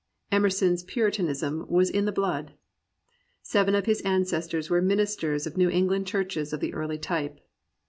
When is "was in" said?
1.69-2.05